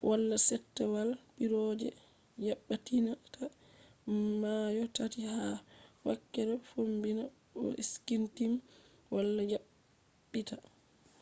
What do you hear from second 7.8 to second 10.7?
skyteam wala yabbita